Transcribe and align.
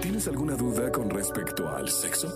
¿Tienes 0.00 0.28
alguna 0.28 0.54
duda 0.54 0.92
con 0.92 1.10
respecto 1.10 1.68
al 1.68 1.88
sexo? 1.88 2.28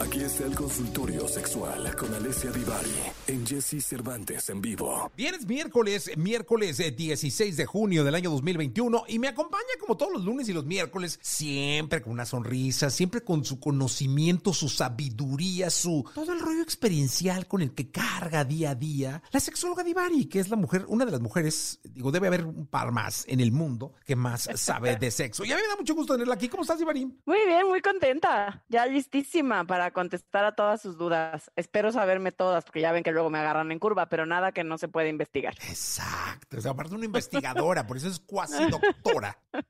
Aquí 0.00 0.20
está 0.22 0.46
el 0.46 0.54
consultorio 0.54 1.28
sexual 1.28 1.94
con 1.94 2.12
Alessia 2.14 2.50
Divari 2.50 2.90
en 3.26 3.46
Jesse 3.46 3.84
Cervantes 3.84 4.48
en 4.48 4.60
vivo. 4.60 5.12
Viernes, 5.16 5.46
miércoles, 5.46 6.10
miércoles 6.16 6.80
eh, 6.80 6.90
16 6.90 7.56
de 7.56 7.66
junio 7.66 8.02
del 8.02 8.14
año 8.14 8.30
2021 8.30 9.04
y 9.08 9.18
me 9.18 9.28
acompaña 9.28 9.60
como 9.78 9.96
todos 9.96 10.12
los 10.12 10.24
lunes 10.24 10.48
y 10.48 10.52
los 10.52 10.64
miércoles, 10.64 11.18
siempre 11.22 12.00
con 12.00 12.12
una 12.12 12.24
sonrisa, 12.24 12.90
siempre 12.90 13.22
con 13.22 13.44
su 13.44 13.60
conocimiento, 13.60 14.52
su 14.54 14.68
sabiduría, 14.68 15.68
su 15.70 16.04
todo 16.14 16.32
el 16.32 16.40
rollo 16.40 16.62
experiencial 16.62 17.46
con 17.46 17.60
el 17.60 17.72
que 17.72 17.90
carga 17.90 18.44
día 18.44 18.70
a 18.70 18.74
día, 18.74 19.22
la 19.30 19.40
sexóloga 19.40 19.84
Divari, 19.84 20.24
que 20.24 20.40
es 20.40 20.48
la 20.48 20.56
mujer, 20.56 20.86
una 20.88 21.04
de 21.04 21.12
las 21.12 21.20
mujeres, 21.20 21.78
digo, 21.84 22.10
debe 22.10 22.28
haber 22.28 22.46
un 22.46 22.66
par 22.66 22.90
más 22.90 23.24
en 23.28 23.40
el 23.40 23.52
mundo 23.52 23.92
que 24.06 24.16
más 24.16 24.48
sabe 24.54 24.96
de 24.96 25.10
sexo. 25.10 25.44
Y 25.44 25.52
a 25.52 25.56
mí 25.56 25.62
me 25.62 25.68
da 25.68 25.76
mucho 25.76 25.94
gusto 25.94 26.14
tenerla 26.14 26.34
aquí. 26.34 26.48
¿Cómo 26.48 26.62
estás, 26.62 26.78
Divari? 26.78 26.89
Muy 26.92 27.46
bien, 27.46 27.68
muy 27.68 27.80
contenta. 27.80 28.64
Ya 28.68 28.86
listísima 28.86 29.64
para 29.64 29.92
contestar 29.92 30.44
a 30.44 30.54
todas 30.54 30.82
sus 30.82 30.96
dudas. 30.98 31.50
Espero 31.56 31.92
saberme 31.92 32.32
todas, 32.32 32.64
porque 32.64 32.80
ya 32.80 32.92
ven 32.92 33.02
que 33.02 33.12
luego 33.12 33.30
me 33.30 33.38
agarran 33.38 33.70
en 33.70 33.78
curva, 33.78 34.08
pero 34.08 34.26
nada 34.26 34.52
que 34.52 34.64
no 34.64 34.78
se 34.78 34.88
puede 34.88 35.08
investigar. 35.08 35.54
Exacto. 35.68 36.58
O 36.58 36.60
sea, 36.60 36.72
aparte 36.72 36.94
una 36.94 37.04
investigadora, 37.04 37.86
por 37.86 37.96
eso 37.96 38.08
es 38.08 38.18
cuasi 38.18 38.68
doctora. 38.70 39.38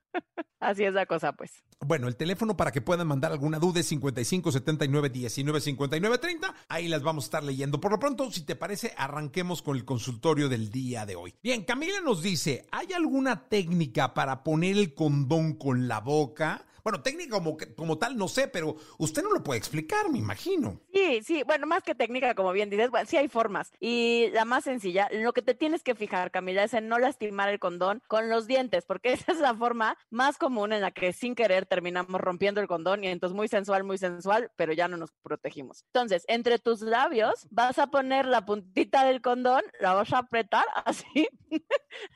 Así 0.60 0.84
es 0.84 0.92
la 0.92 1.06
cosa, 1.06 1.32
pues. 1.32 1.62
Bueno, 1.80 2.06
el 2.06 2.16
teléfono 2.16 2.54
para 2.54 2.70
que 2.70 2.82
puedan 2.82 3.06
mandar 3.06 3.32
alguna 3.32 3.58
duda 3.58 3.80
es 3.80 3.86
55 3.86 4.52
79 4.52 5.08
19 5.08 5.60
59 5.60 6.18
30. 6.18 6.54
Ahí 6.68 6.88
las 6.88 7.02
vamos 7.02 7.24
a 7.24 7.26
estar 7.26 7.42
leyendo. 7.42 7.80
Por 7.80 7.92
lo 7.92 7.98
pronto, 7.98 8.30
si 8.30 8.42
te 8.42 8.56
parece, 8.56 8.92
arranquemos 8.96 9.62
con 9.62 9.76
el 9.76 9.86
consultorio 9.86 10.50
del 10.50 10.70
día 10.70 11.06
de 11.06 11.16
hoy. 11.16 11.34
Bien, 11.42 11.64
Camila 11.64 12.02
nos 12.02 12.22
dice: 12.22 12.66
¿hay 12.70 12.92
alguna 12.92 13.48
técnica 13.48 14.12
para 14.12 14.44
poner 14.44 14.76
el 14.76 14.94
condón 14.94 15.54
con 15.54 15.88
la 15.88 16.00
boca? 16.00 16.66
Bueno, 16.82 17.02
técnica 17.02 17.36
como, 17.36 17.56
como 17.76 17.98
tal 17.98 18.16
no 18.16 18.28
sé, 18.28 18.48
pero 18.48 18.76
usted 18.98 19.22
no 19.22 19.32
lo 19.32 19.42
puede 19.42 19.58
explicar, 19.58 20.10
me 20.10 20.18
imagino. 20.18 20.80
Sí, 20.92 21.22
sí, 21.22 21.42
bueno, 21.44 21.66
más 21.66 21.82
que 21.82 21.94
técnica, 21.94 22.34
como 22.34 22.52
bien 22.52 22.70
dices, 22.70 22.90
bueno, 22.90 23.06
sí 23.08 23.16
hay 23.16 23.28
formas. 23.28 23.72
Y 23.80 24.28
la 24.32 24.44
más 24.44 24.64
sencilla, 24.64 25.08
lo 25.12 25.32
que 25.32 25.42
te 25.42 25.54
tienes 25.54 25.82
que 25.82 25.94
fijar, 25.94 26.30
Camila, 26.30 26.64
es 26.64 26.74
en 26.74 26.88
no 26.88 26.98
lastimar 26.98 27.48
el 27.48 27.58
condón 27.58 28.02
con 28.08 28.28
los 28.28 28.46
dientes, 28.46 28.84
porque 28.86 29.12
esa 29.12 29.32
es 29.32 29.38
la 29.38 29.54
forma 29.54 29.96
más 30.10 30.38
común 30.38 30.72
en 30.72 30.80
la 30.80 30.90
que 30.90 31.12
sin 31.12 31.34
querer 31.34 31.66
terminamos 31.66 32.20
rompiendo 32.20 32.60
el 32.60 32.68
condón 32.68 33.04
y 33.04 33.08
entonces 33.08 33.36
muy 33.36 33.48
sensual, 33.48 33.84
muy 33.84 33.98
sensual, 33.98 34.50
pero 34.56 34.72
ya 34.72 34.88
no 34.88 34.96
nos 34.96 35.12
protegimos. 35.22 35.84
Entonces, 35.86 36.24
entre 36.28 36.58
tus 36.58 36.80
labios 36.80 37.46
vas 37.50 37.78
a 37.78 37.88
poner 37.88 38.26
la 38.26 38.44
puntita 38.44 39.04
del 39.04 39.20
condón, 39.20 39.62
la 39.80 39.94
vas 39.94 40.12
a 40.12 40.18
apretar 40.18 40.64
así, 40.84 41.28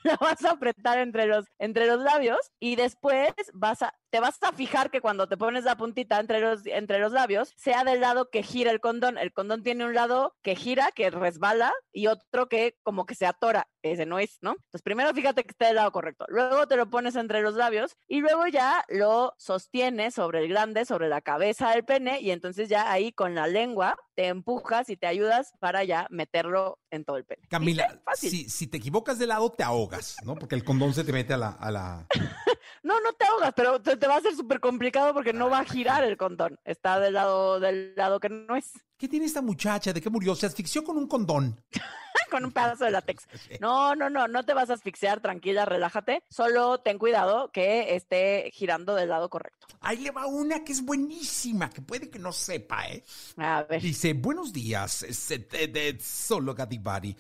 la 0.03 0.17
vas 0.17 0.45
a 0.45 0.53
apretar 0.53 0.98
entre 0.98 1.27
los, 1.27 1.47
entre 1.59 1.87
los 1.87 2.01
labios 2.01 2.39
y 2.61 2.77
después 2.77 3.33
vas 3.53 3.83
a, 3.83 3.95
te 4.15 4.20
vas 4.20 4.41
a 4.43 4.53
fijar 4.53 4.93
que 4.93 5.01
cuando 5.01 5.27
te 5.27 5.37
pones 5.37 5.65
la 5.65 5.77
puntita 5.77 6.20
entre 6.20 6.39
los, 6.39 6.65
entre 6.67 7.01
los 7.01 7.11
labios, 7.11 7.53
sea 7.57 7.83
del 7.83 8.01
lado 8.01 8.31
que 8.31 8.45
gira 8.45 8.70
el 8.70 8.79
condón. 8.79 9.19
El 9.19 9.33
condón 9.33 9.65
tiene 9.65 9.84
un 9.84 9.93
lado 9.93 10.37
que 10.41 10.55
gira, 10.55 10.93
que 10.95 11.11
resbala, 11.11 11.73
y 11.93 12.07
otro 12.07 12.48
que 12.48 12.77
como 12.85 13.07
que 13.07 13.17
se 13.17 13.27
atora. 13.27 13.67
Ese 13.83 14.07
no 14.07 14.20
es, 14.20 14.39
¿no? 14.41 14.53
Entonces, 14.53 14.83
primero 14.83 15.12
fíjate 15.12 15.42
que 15.42 15.51
esté 15.51 15.65
del 15.65 15.75
lado 15.75 15.91
correcto. 15.91 16.27
Luego 16.29 16.69
te 16.69 16.77
lo 16.77 16.89
pones 16.89 17.17
entre 17.17 17.42
los 17.42 17.57
labios 17.57 17.97
y 18.07 18.20
luego 18.20 18.47
ya 18.47 18.85
lo 18.89 19.35
sostienes 19.37 20.15
sobre 20.15 20.39
el 20.39 20.48
grande, 20.48 20.85
sobre 20.85 21.09
la 21.09 21.20
cabeza 21.20 21.70
del 21.70 21.85
pene, 21.85 22.20
y 22.20 22.31
entonces 22.31 22.69
ya 22.69 22.92
ahí 22.92 23.11
con 23.11 23.35
la 23.35 23.48
lengua 23.48 23.97
te 24.15 24.29
empujas 24.29 24.91
y 24.91 24.97
te 24.97 25.09
ayudas 25.09 25.55
para 25.59 25.83
ya 25.83 26.07
meterlo 26.11 26.79
en 26.92 27.05
todo 27.05 27.17
el 27.17 27.25
pene. 27.25 27.42
Camila, 27.48 28.01
si, 28.15 28.48
si, 28.48 28.69
te 28.69 28.77
equivocas 28.77 29.19
de 29.19 29.27
lado, 29.27 29.51
te 29.51 29.65
ahogas, 29.65 30.19
¿no? 30.25 30.37
Porque 30.37 30.55
el 30.55 30.62
condón 30.62 30.95
se 30.95 31.03
te 31.03 31.12
mete 31.12 31.35
a 31.35 31.39
la... 31.39 31.48
A 31.48 31.70
la... 31.73 32.07
no, 32.84 33.00
no 33.00 33.12
te 33.14 33.24
ahogas, 33.24 33.52
pero 33.56 33.80
te, 33.80 34.06
va 34.06 34.16
a 34.16 34.20
ser 34.20 34.36
súper 34.36 34.60
complicado 34.60 35.14
porque 35.14 35.32
no 35.32 35.48
va 35.48 35.60
a 35.60 35.64
girar 35.64 36.04
el 36.04 36.18
condón. 36.18 36.60
Está 36.64 37.00
del 37.00 37.14
lado, 37.14 37.58
del 37.58 37.95
lado 37.96 38.20
que 38.20 38.28
no 38.28 38.55
es. 38.56 38.72
¿Qué 38.98 39.08
tiene 39.08 39.24
esta 39.27 39.40
muchacha? 39.40 39.92
¿De 39.92 40.02
qué 40.02 40.11
murió? 40.11 40.34
Se 40.34 40.46
asfixió 40.46 40.84
con 40.84 40.98
un 40.98 41.08
condón. 41.08 41.61
con 42.30 42.45
un 42.45 42.52
pedazo 42.52 42.85
de 42.85 42.91
látex. 42.91 43.27
No, 43.61 43.95
no, 43.95 44.11
no, 44.11 44.29
no 44.29 44.45
te 44.45 44.52
vas 44.52 44.70
a 44.70 44.75
asfixiar, 44.75 45.20
tranquila, 45.20 45.64
relájate. 45.64 46.23
Solo 46.29 46.79
ten 46.79 46.98
cuidado 46.98 47.51
que 47.51 47.95
esté 47.95 48.51
girando 48.52 48.95
del 48.95 49.08
lado 49.08 49.30
correcto. 49.30 49.67
Ahí 49.80 49.98
le 49.98 50.11
va 50.11 50.27
una 50.27 50.64
que 50.64 50.73
es 50.73 50.85
buenísima, 50.85 51.70
que 51.70 51.80
puede 51.80 52.11
que 52.11 52.19
no 52.19 52.33
sepa, 52.33 52.86
¿eh? 52.89 53.05
A 53.36 53.63
ver. 53.63 53.80
Dice, 53.80 54.13
buenos 54.13 54.53
días, 54.53 55.07
solo 56.01 56.55
Gadibari. 56.55 57.17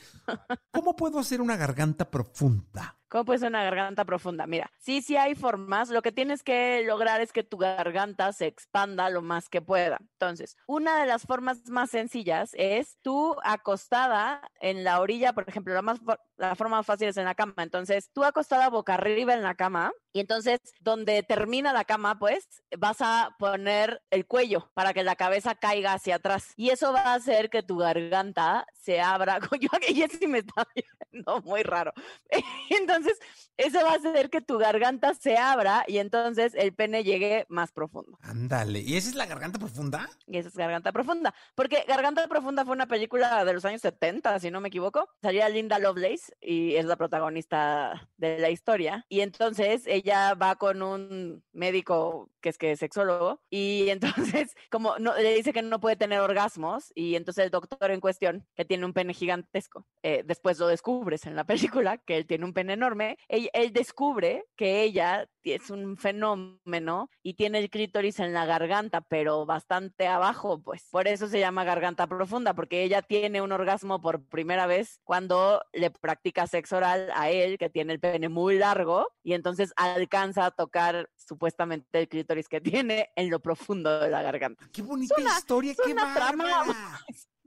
¿Cómo 0.70 0.96
puedo 0.96 1.18
hacer 1.18 1.40
una 1.40 1.56
garganta 1.56 2.10
profunda? 2.10 2.96
¿Cómo 3.14 3.26
puede 3.26 3.38
ser 3.38 3.50
una 3.50 3.62
garganta 3.62 4.04
profunda? 4.04 4.44
Mira, 4.46 4.72
sí, 4.80 5.00
sí 5.00 5.16
hay 5.16 5.36
formas. 5.36 5.88
Lo 5.88 6.02
que 6.02 6.10
tienes 6.10 6.42
que 6.42 6.82
lograr 6.84 7.20
es 7.20 7.32
que 7.32 7.44
tu 7.44 7.58
garganta 7.58 8.32
se 8.32 8.46
expanda 8.46 9.08
lo 9.08 9.22
más 9.22 9.48
que 9.48 9.62
pueda. 9.62 9.98
Entonces, 10.14 10.56
una 10.66 10.98
de 11.00 11.06
las 11.06 11.22
formas 11.22 11.68
más 11.68 11.90
sencillas 11.90 12.50
es 12.54 12.98
tú 13.02 13.36
acostada 13.44 14.42
en 14.60 14.82
la 14.84 15.00
orilla, 15.00 15.32
por 15.32 15.48
ejemplo, 15.48 15.74
la, 15.74 15.82
más, 15.82 15.98
la 16.36 16.54
forma 16.54 16.76
más 16.76 16.86
fácil 16.86 17.08
es 17.08 17.16
en 17.16 17.24
la 17.24 17.34
cama. 17.34 17.54
Entonces, 17.58 18.10
tú 18.12 18.24
acostada 18.24 18.68
boca 18.68 18.94
arriba 18.94 19.34
en 19.34 19.42
la 19.42 19.54
cama 19.54 19.92
y 20.12 20.20
entonces 20.20 20.60
donde 20.80 21.22
termina 21.22 21.72
la 21.72 21.84
cama, 21.84 22.18
pues 22.18 22.62
vas 22.78 22.98
a 23.00 23.34
poner 23.38 24.02
el 24.10 24.26
cuello 24.26 24.70
para 24.74 24.92
que 24.92 25.02
la 25.02 25.16
cabeza 25.16 25.54
caiga 25.54 25.94
hacia 25.94 26.16
atrás. 26.16 26.52
Y 26.56 26.70
eso 26.70 26.92
va 26.92 27.00
a 27.00 27.14
hacer 27.14 27.50
que 27.50 27.62
tu 27.62 27.78
garganta 27.78 28.66
se 28.72 29.00
abra. 29.00 29.40
Yo 29.60 30.28
me 30.28 30.38
está 30.38 30.66
viendo 31.14 31.40
muy 31.42 31.62
raro. 31.62 31.92
Entonces, 32.70 33.18
eso 33.56 33.78
va 33.84 33.92
a 33.92 33.96
hacer 33.96 34.30
que 34.30 34.40
tu 34.40 34.58
garganta 34.58 35.14
se 35.14 35.36
abra 35.36 35.84
y 35.86 35.98
entonces 35.98 36.54
el 36.56 36.74
pene 36.74 37.04
llegue 37.04 37.46
más 37.48 37.70
profundo. 37.70 38.18
Ándale. 38.22 38.80
¿Y 38.80 38.96
esa 38.96 39.10
es 39.10 39.14
la 39.14 39.26
garganta 39.26 39.60
profunda? 39.60 40.10
Y 40.26 40.38
esa 40.38 40.48
es 40.48 40.56
garganta 40.56 40.90
profunda. 40.90 41.32
Porque 41.54 41.84
Garganta 41.86 42.26
Profunda 42.26 42.64
fue 42.64 42.74
una 42.74 42.88
película 42.88 43.44
de 43.44 43.52
los 43.52 43.64
años 43.64 43.80
70, 43.82 44.40
si 44.40 44.50
no 44.50 44.60
me 44.60 44.68
equivoco. 44.68 45.08
Salía 45.22 45.48
Linda 45.48 45.78
Lovelace 45.78 46.34
y 46.40 46.74
es 46.74 46.84
la 46.84 46.96
protagonista 46.96 48.08
de 48.16 48.38
la 48.38 48.50
historia. 48.50 49.06
Y 49.08 49.20
entonces 49.20 49.84
ella 49.86 50.34
va 50.34 50.56
con 50.56 50.82
un 50.82 51.44
médico 51.52 52.30
que 52.44 52.50
es 52.50 52.58
que 52.58 52.72
es 52.72 52.78
sexólogo 52.78 53.40
y 53.48 53.88
entonces 54.34 54.54
como 54.70 54.98
no, 54.98 55.14
le 55.16 55.34
dice 55.34 55.52
que 55.54 55.62
no 55.62 55.80
puede 55.80 55.96
tener 55.96 56.20
orgasmos 56.20 56.92
y 56.94 57.16
entonces 57.16 57.44
el 57.44 57.50
doctor 57.50 57.90
en 57.90 58.00
cuestión 58.00 58.46
que 58.54 58.66
tiene 58.66 58.84
un 58.84 58.92
pene 58.92 59.14
gigantesco, 59.14 59.86
eh, 60.02 60.22
después 60.26 60.58
lo 60.58 60.68
descubres 61.04 61.26
en 61.26 61.36
la 61.36 61.44
película 61.44 61.98
que 61.98 62.16
él 62.16 62.26
tiene 62.26 62.44
un 62.44 62.52
pene 62.52 62.74
enorme, 62.74 63.18
él, 63.28 63.50
él 63.52 63.72
descubre 63.72 64.44
que 64.56 64.82
ella 64.82 65.28
es 65.42 65.68
un 65.70 65.96
fenómeno 65.96 67.10
y 67.22 67.34
tiene 67.34 67.58
el 67.58 67.68
clítoris 67.68 68.20
en 68.20 68.32
la 68.32 68.46
garganta, 68.46 69.02
pero 69.02 69.44
bastante 69.44 70.06
abajo, 70.06 70.62
pues. 70.62 70.88
Por 70.90 71.06
eso 71.06 71.28
se 71.28 71.40
llama 71.40 71.64
garganta 71.64 72.06
profunda, 72.06 72.54
porque 72.54 72.82
ella 72.82 73.02
tiene 73.02 73.42
un 73.42 73.52
orgasmo 73.52 74.00
por 74.00 74.24
primera 74.24 74.66
vez 74.66 75.00
cuando 75.04 75.60
le 75.72 75.90
practica 75.90 76.46
sexo 76.46 76.78
oral 76.78 77.10
a 77.14 77.30
él, 77.30 77.58
que 77.58 77.68
tiene 77.68 77.92
el 77.92 78.00
pene 78.00 78.28
muy 78.28 78.58
largo, 78.58 79.06
y 79.22 79.34
entonces 79.34 79.72
alcanza 79.76 80.46
a 80.46 80.50
tocar 80.50 81.10
supuestamente 81.16 82.00
el 82.00 82.08
clítoris 82.08 82.48
que 82.48 82.60
tiene 82.82 83.10
en 83.16 83.30
lo 83.30 83.40
profundo 83.40 84.00
de 84.00 84.10
la 84.10 84.22
garganta. 84.22 84.68
Qué 84.72 84.82
bonita 84.82 85.14
una, 85.18 85.30
historia, 85.30 85.74
qué 85.84 85.92
bárbara 85.92 86.64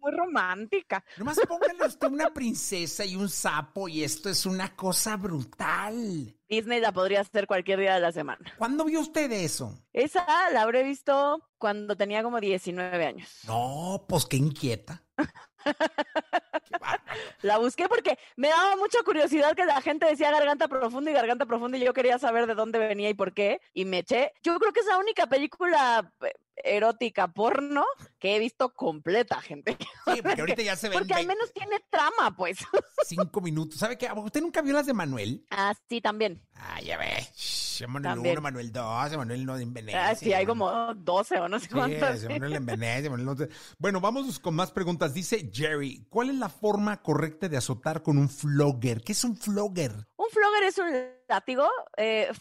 muy 0.02 0.12
romántica. 0.12 1.04
Nomás 1.18 1.40
póngale 1.48 1.86
usted 1.86 2.08
una 2.08 2.34
princesa 2.34 3.06
y 3.06 3.16
un 3.16 3.30
sapo 3.30 3.88
y 3.88 4.04
esto 4.04 4.30
es 4.30 4.46
una 4.46 4.76
cosa 4.76 5.18
brutal. 5.18 6.36
Disney 6.48 6.80
la 6.80 6.92
podría 6.92 7.22
hacer 7.22 7.48
cualquier 7.48 7.80
día 7.80 7.96
de 7.96 8.00
la 8.00 8.12
semana. 8.12 8.40
¿Cuándo 8.58 8.86
vio 8.86 9.02
usted 9.02 9.32
eso? 9.32 9.78
Esa 9.92 10.26
la 10.52 10.62
habré 10.62 10.84
visto 10.84 11.42
cuando 11.58 11.96
tenía 11.96 12.24
como 12.24 12.40
19 12.40 13.06
años. 13.06 13.30
No, 13.48 14.06
pues 14.08 14.26
qué 14.26 14.38
inquieta. 14.38 15.04
la 17.42 17.58
busqué 17.58 17.90
porque 17.90 18.18
me 18.36 18.50
daba 18.50 18.76
mucha 18.78 19.02
curiosidad 19.04 19.56
que 19.56 19.66
la 19.66 19.82
gente 19.82 20.06
decía 20.06 20.32
garganta 20.32 20.68
profunda 20.68 21.12
y 21.12 21.14
garganta 21.14 21.46
profunda 21.46 21.78
y 21.78 21.84
yo 21.84 21.94
quería 21.94 22.20
saber 22.20 22.48
de 22.48 22.56
dónde 22.56 22.80
venía 22.80 23.10
y 23.10 23.14
por 23.14 23.34
qué 23.34 23.60
y 23.74 23.86
me 23.86 24.00
eché. 24.00 24.32
Yo 24.44 24.58
creo 24.60 24.72
que 24.72 24.82
es 24.82 24.86
la 24.86 24.98
única 24.98 25.28
película 25.28 26.14
eh, 26.22 26.34
erótica 26.64 27.28
porno 27.30 27.86
que 28.20 28.36
he 28.36 28.40
visto 28.40 28.74
completa, 28.74 29.42
gente. 29.42 29.78
Sí, 30.08 30.22
porque 30.22 30.40
ahorita 30.40 30.62
ya 30.62 30.76
se 30.78 30.88
ve. 30.88 30.96
Porque 30.98 31.14
al 31.14 31.28
menos 31.28 31.52
tiene 31.52 31.82
trama, 31.90 32.34
pues. 32.36 32.60
Cinco 33.06 33.42
minutos. 33.42 33.78
¿Sabe 33.78 33.98
qué? 33.98 34.10
¿Usted 34.16 34.42
nunca 34.42 34.62
vio 34.62 34.74
las 34.74 34.86
de 34.86 34.94
Manuel? 34.94 35.46
Ah, 35.52 35.74
sí, 35.90 36.00
también. 36.00 36.42
Ah, 36.56 36.80
ya 36.82 36.98
ve. 36.98 37.28
Manuel 37.86 38.20
1, 38.20 38.42
Manuel 38.42 38.72
2, 38.72 39.18
Manuel 39.18 39.46
no 39.46 39.58
en 39.58 39.74
Venecia. 39.74 40.08
Ah, 40.08 40.16
sí, 40.16 40.34
hay 40.34 40.46
como 40.46 40.94
12 40.96 41.40
o 41.40 41.50
no 41.50 41.60
sé 41.60 41.70
cuántas. 41.70 42.22
Sí, 42.22 42.28
Manuel 42.30 42.54
en 42.54 42.66
Venecia, 42.66 43.10
Manuel 43.10 43.38
no 43.38 43.48
Bueno, 43.78 44.00
vamos 44.00 44.40
con 44.40 44.56
más 44.56 44.72
preguntas. 44.72 45.14
Dice 45.14 45.52
Jerry, 45.54 46.06
¿cuál 46.10 46.30
es 46.30 46.36
la 46.36 46.50
forma 46.50 47.02
correcta 47.02 47.50
de 47.50 47.58
azotar 47.58 48.02
con 48.02 48.18
un 48.18 48.30
flogger? 48.30 49.02
¿Qué 49.02 49.12
es 49.12 49.24
un 49.24 49.36
flogger? 49.36 49.92
Un 50.16 50.28
flogger 50.32 50.64
es 50.64 50.78
un 50.78 51.17
látigo. 51.28 51.68
Eh, 51.98 52.32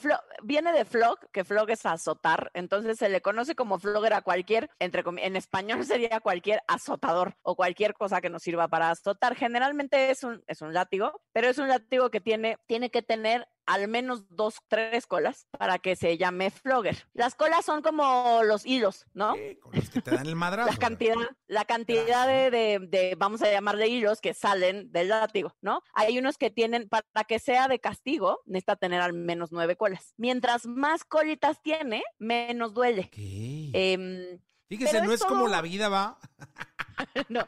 viene 0.42 0.72
de 0.72 0.84
flog, 0.84 1.18
que 1.32 1.44
flog 1.44 1.70
es 1.70 1.86
azotar, 1.86 2.50
entonces 2.54 2.98
se 2.98 3.08
le 3.08 3.20
conoce 3.20 3.54
como 3.54 3.78
flogger 3.78 4.14
a 4.14 4.22
cualquier, 4.22 4.70
entre 4.78 5.02
en 5.18 5.36
español 5.36 5.84
sería 5.86 6.20
cualquier 6.20 6.62
azotador 6.68 7.36
o 7.42 7.56
cualquier 7.56 7.94
cosa 7.94 8.20
que 8.20 8.30
nos 8.30 8.42
sirva 8.42 8.68
para 8.68 8.90
azotar. 8.90 9.34
Generalmente 9.36 10.10
es 10.10 10.22
un, 10.24 10.42
es 10.46 10.62
un 10.62 10.72
látigo, 10.72 11.20
pero 11.32 11.48
es 11.48 11.58
un 11.58 11.68
látigo 11.68 12.10
que 12.10 12.20
tiene, 12.20 12.58
tiene 12.66 12.90
que 12.90 13.02
tener 13.02 13.48
al 13.66 13.88
menos 13.88 14.24
dos, 14.30 14.56
tres 14.68 15.06
colas 15.06 15.48
para 15.50 15.78
que 15.78 15.96
se 15.96 16.16
llame 16.16 16.50
flogger. 16.50 17.08
Las 17.12 17.34
colas 17.34 17.64
son 17.64 17.82
como 17.82 18.42
los 18.44 18.64
hilos, 18.64 19.06
¿no? 19.12 19.34
con 19.60 19.74
los 19.74 19.90
que 19.90 20.00
te 20.00 20.12
dan 20.12 20.26
el 20.26 20.36
madrazo. 20.36 20.70
la 20.70 20.78
cantidad, 20.78 21.16
la 21.48 21.64
cantidad 21.64 22.26
de, 22.26 22.50
de, 22.50 22.78
de, 22.88 23.14
vamos 23.18 23.42
a 23.42 23.50
llamarle 23.50 23.88
hilos 23.88 24.20
que 24.20 24.34
salen 24.34 24.90
del 24.92 25.08
látigo, 25.08 25.54
¿no? 25.60 25.82
Hay 25.94 26.18
unos 26.18 26.38
que 26.38 26.50
tienen, 26.50 26.88
para 26.88 27.24
que 27.26 27.38
sea 27.38 27.66
de 27.68 27.80
castigo, 27.80 28.40
necesita 28.46 28.75
tener 28.76 29.00
al 29.00 29.12
menos 29.12 29.52
nueve 29.52 29.76
colas. 29.76 30.14
Mientras 30.16 30.66
más 30.66 31.04
colitas 31.04 31.62
tiene, 31.62 32.02
menos 32.18 32.74
duele. 32.74 33.10
Em, 33.12 34.38
Fíjese, 34.68 35.00
no 35.00 35.12
es, 35.12 35.20
es 35.20 35.26
como 35.26 35.48
la 35.48 35.62
vida 35.62 35.88
va. 35.88 36.18
no, 37.28 37.46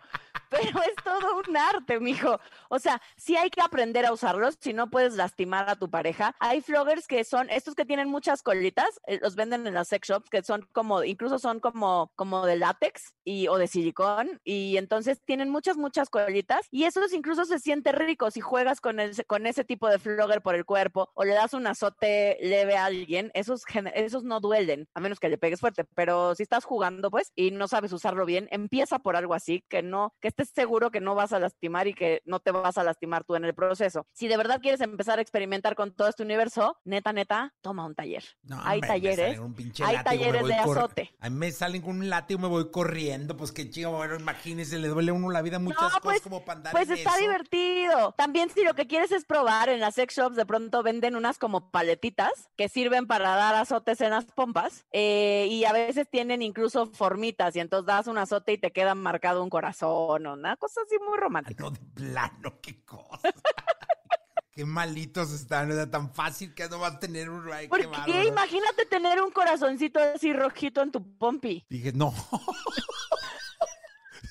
pero 0.50 0.82
es 0.82 0.94
todo 1.04 1.42
un 1.46 1.56
arte, 1.56 2.00
mijo. 2.00 2.38
O 2.68 2.78
sea, 2.78 3.00
sí 3.16 3.36
hay 3.36 3.50
que 3.50 3.60
aprender 3.60 4.06
a 4.06 4.12
usarlos, 4.12 4.56
si 4.60 4.72
no 4.72 4.90
puedes 4.90 5.14
lastimar 5.14 5.68
a 5.68 5.76
tu 5.76 5.90
pareja. 5.90 6.34
Hay 6.40 6.60
floggers 6.60 7.06
que 7.06 7.24
son, 7.24 7.50
estos 7.50 7.74
que 7.74 7.84
tienen 7.84 8.08
muchas 8.08 8.42
colitas, 8.42 9.00
eh, 9.06 9.18
los 9.22 9.34
venden 9.34 9.66
en 9.66 9.74
las 9.74 9.88
sex 9.88 10.08
shops, 10.08 10.30
que 10.30 10.42
son 10.42 10.68
como, 10.72 11.04
incluso 11.04 11.38
son 11.38 11.60
como, 11.60 12.12
como 12.16 12.46
de 12.46 12.56
látex 12.56 13.14
y, 13.24 13.48
o 13.48 13.58
de 13.58 13.66
silicón, 13.66 14.40
y 14.44 14.76
entonces 14.76 15.20
tienen 15.24 15.50
muchas, 15.50 15.76
muchas 15.76 16.10
colitas, 16.10 16.66
y 16.70 16.84
esos 16.84 17.12
incluso 17.12 17.44
se 17.44 17.58
siente 17.58 17.92
rico 17.92 18.30
si 18.30 18.40
juegas 18.40 18.80
con, 18.80 19.00
el, 19.00 19.14
con 19.26 19.46
ese 19.46 19.64
tipo 19.64 19.88
de 19.88 19.98
flogger 19.98 20.42
por 20.42 20.54
el 20.54 20.64
cuerpo, 20.64 21.10
o 21.14 21.24
le 21.24 21.34
das 21.34 21.54
un 21.54 21.66
azote 21.66 22.38
leve 22.40 22.76
a 22.76 22.86
alguien, 22.86 23.30
esos, 23.34 23.62
esos 23.94 24.24
no 24.24 24.40
duelen, 24.40 24.88
a 24.94 25.00
menos 25.00 25.20
que 25.20 25.28
le 25.28 25.38
pegues 25.38 25.60
fuerte, 25.60 25.84
pero 25.94 26.34
si 26.34 26.42
estás 26.42 26.64
jugando, 26.64 27.10
pues, 27.10 27.32
y 27.34 27.50
no 27.50 27.68
sabes 27.68 27.92
usarlo 27.92 28.24
bien, 28.24 28.48
empieza 28.50 28.98
por 28.98 29.16
algo 29.16 29.34
así, 29.34 29.64
que 29.68 29.82
no, 29.82 30.14
que 30.20 30.28
estés 30.42 30.54
seguro 30.54 30.90
que 30.90 31.00
no 31.00 31.14
vas 31.14 31.32
a 31.32 31.38
lastimar 31.40 31.88
y 31.88 31.94
que 31.94 32.22
no 32.24 32.40
te 32.40 32.50
vas 32.50 32.78
a 32.78 32.84
lastimar 32.84 33.24
tú 33.24 33.34
en 33.34 33.44
el 33.44 33.54
proceso. 33.54 34.06
Si 34.12 34.28
de 34.28 34.36
verdad 34.36 34.60
quieres 34.60 34.80
empezar 34.80 35.18
a 35.18 35.22
experimentar 35.22 35.74
con 35.74 35.92
todo 35.92 36.08
este 36.08 36.22
universo, 36.22 36.76
neta, 36.84 37.12
neta, 37.12 37.54
toma 37.60 37.84
un 37.84 37.94
taller. 37.94 38.22
No, 38.42 38.60
hay 38.62 38.76
hombre, 38.78 38.88
talleres, 38.88 39.38
un 39.38 39.54
hay 39.58 39.72
látigo, 39.96 40.02
talleres 40.04 40.46
de 40.46 40.54
azote. 40.54 41.10
A 41.20 41.28
mí 41.30 41.36
me 41.36 41.50
salen 41.50 41.82
con 41.82 41.98
un 41.98 42.08
látigo, 42.08 42.40
me 42.40 42.48
voy 42.48 42.70
corriendo, 42.70 43.36
pues 43.36 43.50
qué 43.52 43.68
chido, 43.68 43.90
bueno, 43.92 44.14
imagínese, 44.16 44.78
le 44.78 44.88
duele 44.88 45.10
a 45.10 45.14
uno 45.14 45.30
la 45.30 45.42
vida 45.42 45.58
muchas 45.58 45.82
No, 45.82 45.88
cosas 45.88 46.00
pues- 46.02 46.20
como 46.22 46.44
para 46.44 46.58
andar 46.58 46.72
Pues 46.72 46.88
en 46.88 46.96
está 46.98 47.10
eso. 47.10 47.20
divertido. 47.20 48.14
También 48.16 48.50
si 48.50 48.62
lo 48.64 48.74
que 48.74 48.86
quieres 48.86 49.10
es 49.12 49.24
probar, 49.24 49.68
en 49.68 49.80
las 49.80 49.94
sex 49.96 50.14
shops 50.16 50.36
de 50.36 50.46
pronto 50.46 50.82
venden 50.82 51.16
unas 51.16 51.38
como 51.38 51.70
paletitas 51.70 52.30
que 52.56 52.68
sirven 52.68 53.06
para 53.06 53.30
dar 53.34 53.54
azotes 53.54 54.00
en 54.00 54.10
las 54.10 54.24
pompas 54.26 54.86
eh, 54.92 55.48
y 55.50 55.64
a 55.64 55.72
veces 55.72 56.08
tienen 56.08 56.42
incluso 56.42 56.86
formitas 56.86 57.56
y 57.56 57.60
entonces 57.60 57.86
das 57.86 58.06
un 58.06 58.18
azote 58.18 58.52
y 58.52 58.58
te 58.58 58.70
queda 58.70 58.94
marcado 58.94 59.42
un 59.42 59.50
corazón 59.50 60.26
una 60.32 60.56
cosa 60.56 60.80
así 60.86 60.96
muy 61.06 61.18
romántica. 61.18 61.62
No, 61.62 61.70
de 61.70 61.80
plano, 61.94 62.60
qué 62.62 62.84
cosa. 62.84 63.20
qué 64.52 64.64
malitos 64.64 65.30
están, 65.32 65.70
o 65.70 65.74
sea, 65.74 65.90
tan 65.90 66.12
fácil 66.12 66.54
que 66.54 66.68
no 66.68 66.78
vas 66.80 66.94
a 66.94 66.98
tener 66.98 67.30
un... 67.30 67.50
Ay, 67.52 67.66
qué 67.66 67.68
Porque 67.70 67.86
bárbaro. 67.86 68.22
imagínate 68.26 68.86
tener 68.86 69.22
un 69.22 69.30
corazoncito 69.30 70.00
así 70.00 70.32
rojito 70.32 70.82
en 70.82 70.90
tu 70.92 71.16
pompi. 71.18 71.64
Dije, 71.68 71.92
no. 71.92 72.12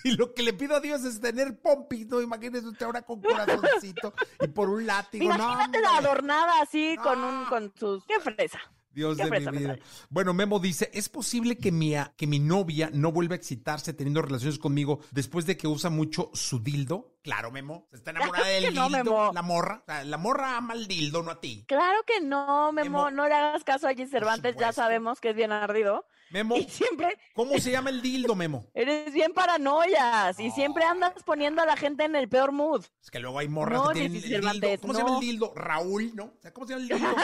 Y 0.04 0.16
lo 0.16 0.34
que 0.34 0.42
le 0.44 0.54
pido 0.54 0.76
a 0.76 0.80
Dios 0.80 1.04
es 1.04 1.20
tener 1.20 1.60
pompis, 1.60 2.08
¿no? 2.08 2.22
Imagínese 2.22 2.68
usted 2.68 2.86
ahora 2.86 3.02
con 3.02 3.22
corazoncito 3.22 4.14
y 4.42 4.48
por 4.48 4.70
un 4.70 4.86
látigo, 4.86 5.28
no. 5.28 5.36
Imagínate 5.36 5.82
la 5.82 5.92
hombre. 5.94 6.08
adornada 6.10 6.62
así 6.62 6.96
con 7.04 7.20
un 7.24 7.44
No. 7.44 7.50
con 7.50 7.74
sus 7.78 8.06
qué 8.06 8.20
fresa. 8.22 8.60
Dios 8.98 9.16
de 9.16 9.30
mi 9.52 9.58
vida. 9.60 9.78
Bueno, 10.10 10.34
Memo 10.34 10.60
dice, 10.60 10.90
¿es 10.92 11.08
posible 11.08 11.58
que 11.60 11.72
mi, 11.72 11.94
que 12.18 12.26
mi 12.26 12.40
novia 12.40 12.90
no 12.92 13.12
vuelva 13.12 13.36
a 13.36 13.38
excitarse 13.38 13.94
teniendo 13.94 14.24
relaciones 14.24 14.58
conmigo 14.58 15.02
después 15.12 15.46
de 15.46 15.56
que 15.56 15.68
usa 15.68 15.92
mucho 15.92 16.32
su 16.34 16.60
dildo? 16.60 17.14
Claro, 17.22 17.52
Memo. 17.52 17.88
Está 17.92 18.10
enamorada 18.12 18.46
Claro 18.46 18.62
del 18.66 18.74
no, 18.74 18.84
dildo. 18.88 18.98
Memo. 19.04 19.34
La 19.34 19.42
morra. 19.44 19.82
O 19.84 19.86
sea, 19.86 20.04
la 20.04 20.18
morra 20.18 20.58
ama 20.58 20.74
el 20.74 20.88
dildo, 20.88 21.22
no 21.22 21.30
a 21.30 21.40
ti. 21.40 21.66
Claro 21.68 22.00
que 22.08 22.22
no, 22.22 22.72
Memo, 22.72 23.06
Memo. 23.06 23.12
no 23.12 23.28
le 23.28 23.36
hagas 23.36 23.64
caso 23.64 23.88
a 23.88 23.94
Jess 23.94 24.10
Cervantes, 24.10 24.56
ya 24.58 24.72
sabemos 24.72 25.22
que 25.22 25.30
es 25.30 25.36
bien 25.36 25.52
ardido. 25.52 26.06
Memo, 26.32 26.58
Y 26.58 26.64
siempre 26.64 27.18
¿cómo 27.36 27.58
se 27.60 27.72
llama 27.72 27.90
el 27.90 28.02
dildo, 28.02 28.36
Memo? 28.36 28.66
eres 28.74 29.14
bien 29.14 29.32
paranoias 29.34 30.40
y 30.40 30.52
siempre 30.52 30.84
andas 30.84 31.14
poniendo 31.24 31.62
a 31.62 31.66
la 31.66 31.78
gente 31.78 32.04
en 32.04 32.16
el 32.16 32.28
peor 32.28 32.52
mood. 32.52 32.84
Es 33.02 33.12
que 33.12 33.20
luego 33.20 33.40
hay 33.40 33.48
morras 33.48 33.80
No, 33.82 33.88
que 33.90 34.10
tienen 34.10 34.48
el 34.48 34.60
dildo. 34.60 34.82
¿Cómo 34.82 34.94
se 34.94 35.00
llama 35.00 35.14
el 35.16 35.22
dildo? 35.22 35.54
Raúl, 35.56 36.12
¿no? 36.16 36.24
O 36.26 36.38
sea, 36.42 36.52
¿cómo 36.54 36.66
se 36.68 36.74
llama 36.74 36.84
el 36.84 36.90
dildo? 37.00 37.16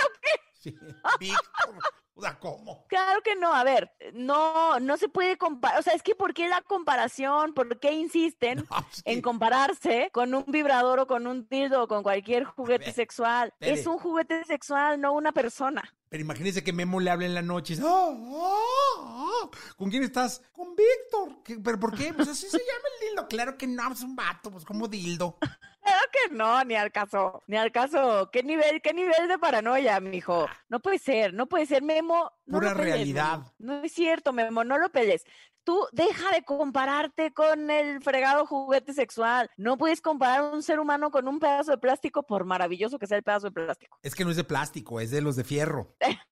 Sí, 0.54 0.74
Víctor. 1.20 1.80
O 2.16 2.22
sea, 2.22 2.38
¿cómo? 2.38 2.86
Claro 2.90 3.22
que 3.24 3.36
no, 3.36 3.52
a 3.56 3.64
ver, 3.64 3.92
no, 4.14 4.80
no 4.80 4.98
se 4.98 5.10
puede 5.10 5.36
comparar, 5.36 5.80
o 5.80 5.82
sea, 5.82 5.94
es 5.94 6.04
que 6.04 6.14
¿por 6.14 6.36
qué 6.36 6.48
la 6.48 6.62
comparación? 6.62 7.56
¿Por 7.56 7.80
qué 7.80 7.92
insisten 7.94 8.60
No, 8.70 8.86
en 9.06 9.22
compararse 9.22 10.10
con 10.14 10.34
un 10.36 10.46
vibrador 10.48 11.00
o 11.00 11.08
con 11.08 11.26
un 11.26 11.48
dildo 11.50 11.82
o 11.84 11.88
con 11.88 12.04
cualquier 12.04 12.44
juguete 12.44 12.86
ver, 12.86 12.94
sexual? 12.94 13.54
Es 13.60 13.88
un 13.88 13.98
juguete 13.98 14.44
sexual, 14.46 15.02
no 15.02 15.14
una 15.14 15.32
persona. 15.32 15.84
Pero 16.10 16.22
imagínese 16.22 16.64
que 16.64 16.72
Memo 16.72 17.00
le 17.00 17.10
habla 17.10 17.26
en 17.26 17.34
la 17.34 17.42
noche 17.42 17.74
y 17.74 17.78
dice, 17.78 17.88
"Ah, 17.92 18.14
ah, 18.16 18.96
ah". 19.46 19.50
¿con 19.76 19.90
quién 19.90 20.04
estás? 20.04 20.44
Con 20.52 20.76
Víctor. 20.76 21.42
¿Qué- 21.44 21.58
¿Pero 21.58 21.80
por 21.80 21.98
qué? 21.98 22.14
Pues 22.14 22.28
así 22.28 22.46
se 22.48 22.60
llama 22.60 22.88
el 23.02 23.08
dildo. 23.08 23.28
Claro 23.28 23.58
que 23.58 23.66
no, 23.66 23.92
es 23.92 24.02
un 24.02 24.16
vato, 24.16 24.52
pues 24.52 24.64
como 24.66 24.88
dildo. 24.88 25.40
No, 26.32 26.64
ni 26.64 26.76
al 26.76 26.92
caso, 26.92 27.44
ni 27.48 27.58
al 27.58 27.72
caso. 27.72 28.30
¿Qué 28.32 28.44
nivel, 28.44 28.82
qué 28.82 28.94
nivel 28.94 29.28
de 29.28 29.38
paranoia, 29.38 30.00
mijo? 30.00 30.48
No 30.70 30.80
puede 30.80 31.00
ser, 31.00 31.34
no 31.34 31.48
puede 31.48 31.66
ser, 31.66 31.84
Memo. 31.84 32.32
No 32.46 32.60
Pura 32.60 32.74
peles, 32.74 32.94
realidad. 32.96 33.40
Memo. 33.40 33.54
No 33.60 33.84
es 33.84 33.94
cierto, 33.94 34.34
Memo, 34.34 34.64
no 34.64 34.78
lo 34.78 34.90
peles. 34.92 35.24
Tú 35.64 35.88
deja 35.94 36.32
de 36.32 36.44
compararte 36.44 37.34
con 37.34 37.70
el 37.70 38.02
fregado 38.02 38.46
juguete 38.46 38.94
sexual. 38.94 39.50
No 39.56 39.78
puedes 39.78 40.02
comparar 40.02 40.54
un 40.54 40.62
ser 40.62 40.80
humano 40.80 41.10
con 41.10 41.28
un 41.28 41.40
pedazo 41.40 41.72
de 41.72 41.78
plástico, 41.78 42.24
por 42.24 42.44
maravilloso 42.44 43.00
que 43.00 43.08
sea 43.08 43.18
el 43.18 43.24
pedazo 43.24 43.48
de 43.48 43.54
plástico. 43.54 43.98
Es 44.02 44.14
que 44.14 44.26
no 44.26 44.32
es 44.32 44.38
de 44.38 44.44
plástico, 44.44 45.00
es 45.00 45.12
de 45.12 45.22
los 45.22 45.36
de 45.36 45.44
fierro. 45.44 45.96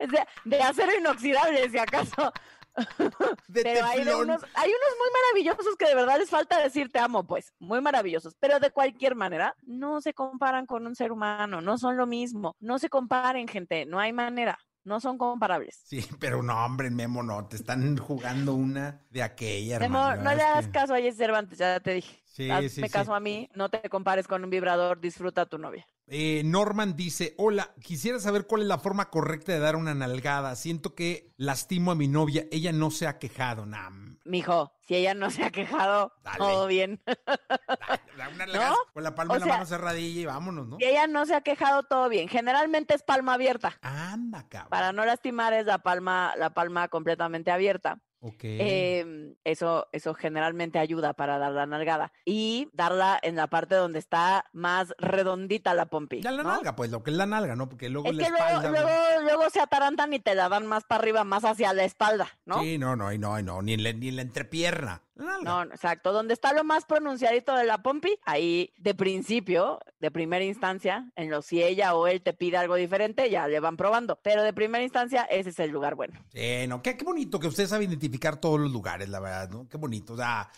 Es 0.00 0.10
de, 0.10 0.26
de 0.44 0.60
acero 0.60 0.90
inoxidable, 0.98 1.70
si 1.70 1.78
acaso. 1.78 2.32
De 3.48 3.62
Pero 3.62 3.84
hay, 3.86 4.00
unos, 4.00 4.42
hay 4.54 4.70
unos 4.70 4.92
muy 4.98 5.08
maravillosos 5.22 5.76
que 5.76 5.86
de 5.86 5.94
verdad 5.94 6.18
les 6.18 6.30
falta 6.30 6.60
decir 6.60 6.90
te 6.90 6.98
amo, 6.98 7.24
pues, 7.24 7.52
muy 7.58 7.80
maravillosos. 7.80 8.34
Pero 8.40 8.58
de 8.60 8.70
cualquier 8.70 9.14
manera, 9.14 9.54
no 9.62 10.00
se 10.00 10.14
comparan 10.14 10.66
con 10.66 10.86
un 10.86 10.94
ser 10.94 11.12
humano, 11.12 11.60
no 11.60 11.78
son 11.78 11.96
lo 11.96 12.06
mismo. 12.06 12.56
No 12.60 12.78
se 12.78 12.88
comparen, 12.88 13.46
gente, 13.48 13.86
no 13.86 14.00
hay 14.00 14.12
manera, 14.12 14.58
no 14.82 15.00
son 15.00 15.18
comparables. 15.18 15.80
Sí, 15.84 16.04
pero 16.20 16.42
no, 16.42 16.64
hombre, 16.64 16.90
Memo, 16.90 17.22
no. 17.22 17.46
Te 17.46 17.56
están 17.56 17.96
jugando 17.96 18.54
una 18.54 19.00
de 19.10 19.22
aquella, 19.22 19.78
Memo, 19.78 19.98
hermano. 19.98 20.22
no 20.30 20.34
le 20.34 20.42
hagas 20.42 20.66
que- 20.66 20.72
caso 20.72 20.94
a 20.94 20.98
Jess 20.98 21.16
Cervantes, 21.16 21.58
ya 21.58 21.78
te 21.80 21.92
dije. 21.94 22.22
Sí, 22.26 22.50
Hazme 22.50 22.68
sí, 22.68 22.82
sí. 22.82 22.88
caso 22.90 23.14
a 23.14 23.20
mí, 23.20 23.48
no 23.54 23.68
te 23.68 23.88
compares 23.88 24.26
con 24.26 24.42
un 24.42 24.50
vibrador, 24.50 25.00
disfruta 25.00 25.42
a 25.42 25.46
tu 25.46 25.58
novia. 25.58 25.86
Eh, 26.06 26.42
Norman 26.44 26.96
dice, 26.96 27.34
hola, 27.38 27.70
quisiera 27.82 28.18
saber 28.18 28.46
cuál 28.46 28.62
es 28.62 28.68
la 28.68 28.78
forma 28.78 29.08
correcta 29.08 29.52
de 29.52 29.58
dar 29.58 29.74
una 29.76 29.94
nalgada. 29.94 30.54
Siento 30.54 30.94
que 30.94 31.32
lastimo 31.38 31.92
a 31.92 31.94
mi 31.94 32.08
novia, 32.08 32.44
ella 32.52 32.72
no 32.72 32.90
se 32.90 33.06
ha 33.06 33.18
quejado. 33.18 33.64
Nah, 33.64 33.88
mm, 33.90 34.18
Mijo, 34.26 34.72
si 34.86 34.96
ella 34.96 35.14
no 35.14 35.30
se 35.30 35.44
ha 35.44 35.50
quejado, 35.50 36.12
Dale. 36.22 36.38
todo 36.38 36.66
bien. 36.66 37.02
da- 37.06 38.00
una 38.14 38.30
nalgada 38.46 38.68
¿No? 38.70 38.76
con 38.92 39.02
la 39.02 39.14
palma 39.14 39.32
O 39.32 39.34
de 39.34 39.40
la 39.40 39.46
sea- 39.46 39.54
mano 39.54 39.66
cerradilla 39.66 40.20
y 40.20 40.24
vámonos, 40.26 40.66
¿no? 40.68 40.76
Si 40.78 40.84
ella 40.84 41.06
no 41.06 41.24
se 41.24 41.34
ha 41.34 41.40
quejado, 41.40 41.82
todo 41.84 42.08
bien. 42.10 42.28
Generalmente 42.28 42.94
es 42.94 43.02
palma 43.02 43.34
abierta. 43.34 43.78
Anda, 43.80 44.46
cabrón. 44.48 44.70
Para 44.70 44.92
no 44.92 45.04
lastimar 45.06 45.54
es 45.54 45.64
la 45.66 45.78
palma, 45.78 46.34
la 46.36 46.50
palma 46.50 46.88
completamente 46.88 47.50
abierta. 47.50 47.98
Eh, 48.42 49.34
eso, 49.44 49.86
eso 49.92 50.14
generalmente 50.14 50.78
ayuda 50.78 51.12
para 51.12 51.38
dar 51.38 51.52
la 51.52 51.66
nalgada. 51.66 52.12
Y 52.24 52.68
darla 52.72 53.18
en 53.22 53.36
la 53.36 53.48
parte 53.48 53.74
donde 53.74 53.98
está 53.98 54.46
más 54.52 54.94
redondita 54.98 55.74
la 55.74 55.86
pompi. 55.86 56.22
ya 56.22 56.30
la 56.30 56.42
¿no? 56.42 56.50
nalga, 56.50 56.74
pues, 56.76 56.90
lo 56.90 57.02
que 57.02 57.10
es 57.10 57.16
la 57.16 57.26
nalga, 57.26 57.54
¿no? 57.56 57.68
Porque 57.68 57.88
luego 57.88 58.08
Es 58.08 58.16
la 58.16 58.24
que 58.24 58.30
luego, 58.30 58.46
espalda. 58.46 59.20
luego, 59.22 59.50
se 59.50 59.60
atarantan 59.60 60.12
y 60.12 60.20
te 60.20 60.34
la 60.34 60.48
dan 60.48 60.66
más 60.66 60.84
para 60.84 61.00
arriba, 61.02 61.24
más 61.24 61.44
hacia 61.44 61.72
la 61.72 61.84
espalda, 61.84 62.28
¿no? 62.46 62.60
Sí, 62.62 62.78
no, 62.78 62.96
no, 62.96 63.12
y 63.12 63.18
no, 63.18 63.38
y 63.38 63.42
no, 63.42 63.60
ni 63.62 63.74
en 63.74 63.82
la, 63.84 63.92
ni 63.92 64.08
en 64.08 64.16
la 64.16 64.22
entrepierna. 64.22 65.02
No, 65.16 65.40
no, 65.42 65.62
exacto. 65.62 66.12
Donde 66.12 66.34
está 66.34 66.52
lo 66.52 66.64
más 66.64 66.84
pronunciadito 66.84 67.54
de 67.54 67.64
la 67.64 67.82
pompi, 67.82 68.18
ahí 68.24 68.72
de 68.78 68.94
principio, 68.94 69.78
de 70.00 70.10
primera 70.10 70.44
instancia, 70.44 71.10
en 71.14 71.30
lo 71.30 71.42
si 71.42 71.62
ella 71.62 71.94
o 71.94 72.06
él 72.06 72.22
te 72.22 72.32
pide 72.32 72.56
algo 72.56 72.74
diferente, 72.74 73.30
ya 73.30 73.46
le 73.46 73.60
van 73.60 73.76
probando. 73.76 74.18
Pero 74.22 74.42
de 74.42 74.52
primera 74.52 74.82
instancia, 74.82 75.22
ese 75.22 75.50
es 75.50 75.58
el 75.60 75.70
lugar 75.70 75.94
bueno. 75.94 76.20
Sí, 76.32 76.66
no, 76.68 76.82
qué, 76.82 76.96
qué 76.96 77.04
bonito 77.04 77.38
que 77.38 77.46
usted 77.46 77.66
sabe 77.66 77.84
identificar 77.84 78.40
todos 78.40 78.58
los 78.58 78.72
lugares, 78.72 79.08
la 79.08 79.20
verdad, 79.20 79.50
¿no? 79.50 79.68
Qué 79.68 79.76
bonito, 79.76 80.14
o 80.14 80.16
sea, 80.16 80.50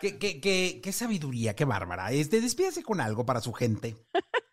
qué, 0.00 0.18
qué, 0.18 0.40
qué, 0.40 0.80
qué 0.82 0.92
sabiduría, 0.92 1.54
qué 1.56 1.64
bárbara. 1.64 2.12
Este, 2.12 2.40
despídase 2.40 2.82
con 2.82 3.00
algo 3.00 3.26
para 3.26 3.40
su 3.40 3.52
gente. 3.52 3.96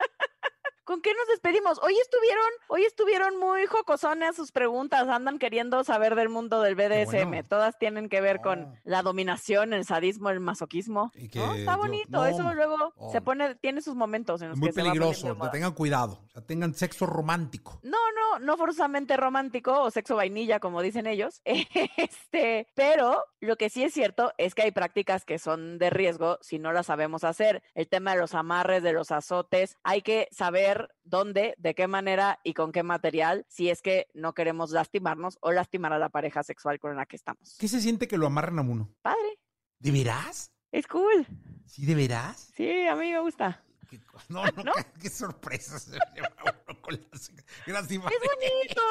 ¿Con 0.92 0.98
¿con 0.98 1.02
qué 1.04 1.14
nos 1.18 1.28
despedimos? 1.30 1.80
Hoy 1.82 1.96
estuvieron, 2.02 2.46
hoy 2.68 2.84
estuvieron 2.84 3.38
muy 3.40 3.66
jocosones 3.66 4.36
sus 4.36 4.52
preguntas, 4.52 5.08
andan 5.08 5.40
queriendo 5.40 5.86
saber 5.86 6.16
del 6.16 6.28
mundo 6.28 6.62
del 6.62 6.76
BDSM. 6.76 7.30
bueno. 7.30 7.48
Todas 7.48 7.78
tienen 7.80 8.10
que 8.10 8.20
ver 8.20 8.42
con 8.42 8.66
Oh. 8.66 8.74
la 8.84 9.02
dominación, 9.02 9.72
el 9.72 9.86
sadismo, 9.86 10.30
el 10.30 10.42
masoquismo. 10.42 11.12
Y 11.16 11.30
que 11.30 11.40
¿no? 11.40 11.54
Está 11.54 11.72
yo- 11.74 11.78
bonito, 11.78 12.10
no, 12.10 12.26
eso 12.26 12.54
luego 12.54 12.94
oh. 12.98 13.10
se 13.12 13.22
pone, 13.22 13.56
tiene 13.56 13.82
sus 13.82 13.96
momentos 13.96 14.42
en 14.42 14.50
los 14.50 14.58
Es 14.58 14.60
muy 14.60 14.68
que 14.70 14.74
se 14.74 14.82
va 14.82 14.88
peligroso, 14.92 15.34
moda. 15.36 15.50
tengan 15.52 15.72
cuidado, 15.72 16.20
o 16.26 16.30
sea, 16.30 16.42
tengan 16.46 16.74
sexo 16.74 17.06
romántico. 17.06 17.80
No, 17.84 17.98
no, 18.14 18.40
no 18.40 18.58
forzosamente 18.58 19.16
romántico 19.16 19.82
o 19.82 19.92
sexo 19.92 20.18
vainilla, 20.18 20.60
como 20.60 20.82
dicen 20.82 21.08
ellos. 21.08 21.42
Este, 22.02 22.68
pero 22.76 23.24
lo 23.40 23.56
que 23.56 23.70
sí 23.70 23.84
es 23.84 23.94
cierto 23.94 24.34
es 24.38 24.56
que 24.56 24.64
hay 24.64 24.72
prácticas 24.72 25.24
que 25.24 25.40
son 25.40 25.78
de 25.78 25.90
riesgo 25.90 26.38
si 26.42 26.60
no 26.60 26.74
las 26.74 26.88
sabemos 26.88 27.24
hacer. 27.24 27.64
El 27.76 27.88
tema 27.88 28.14
de 28.14 28.20
los 28.20 28.34
amarres, 28.34 28.84
de 28.84 28.94
los 28.94 29.12
azotes, 29.12 29.78
hay 29.84 30.02
que 30.02 30.28
saber 30.32 30.81
dónde, 31.04 31.56
de 31.58 31.76
qué 31.76 31.88
manera 31.88 32.40
y 32.44 32.54
con 32.54 32.72
qué 32.72 32.84
material, 32.84 33.46
si 33.50 33.70
es 33.70 33.82
que 33.82 34.08
no 34.14 34.34
queremos 34.34 34.72
lastimarnos 34.72 35.38
o 35.42 35.52
lastimar 35.52 35.94
a 35.94 36.00
la 36.00 36.10
pareja 36.10 36.44
sexual 36.44 36.80
con 36.80 36.96
la 36.96 37.06
que 37.06 37.16
estamos. 37.16 37.58
¿Qué 37.60 37.68
se 37.68 37.82
siente 37.82 38.08
que 38.08 38.18
lo 38.18 38.28
amarran 38.28 38.60
a 38.60 38.62
uno? 38.62 38.94
Padre, 39.02 39.40
¿De 39.80 39.92
veras? 39.92 40.52
es 40.72 40.88
cool. 40.88 41.26
¿Sí, 41.66 41.86
de 41.86 41.96
veras? 41.96 42.52
Sí, 42.56 42.86
a 42.88 42.96
mí 42.96 43.12
me 43.12 43.20
gusta. 43.20 43.64
¿Qué 43.90 44.00
co- 44.06 44.20
no, 44.30 44.44
no, 44.56 44.64
¿No? 44.64 44.74
Qué, 44.74 44.86
qué 45.02 45.10
sorpresa 45.10 45.78
se 45.80 45.92
lleva 46.16 46.30
uno 46.68 46.82
con 46.82 46.94
las... 47.12 47.30
Gracias. 47.66 47.92
¡Es 47.92 48.00
bonito! 48.00 48.82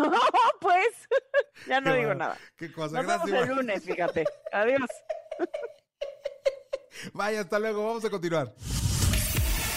pues, 0.60 1.08
ya 1.66 1.80
no 1.80 1.90
Qué 1.90 1.96
digo 1.96 2.08
bueno. 2.10 2.18
nada. 2.26 2.38
Qué 2.56 2.72
cosa, 2.72 2.96
Nos 3.02 3.06
vemos 3.06 3.26
gracias. 3.26 3.28
el 3.42 3.44
Iván. 3.46 3.56
lunes, 3.56 3.84
fíjate. 3.84 4.24
Adiós. 4.52 4.88
Vaya, 7.14 7.40
hasta 7.40 7.58
luego, 7.58 7.84
vamos 7.86 8.04
a 8.04 8.10
continuar. 8.10 8.54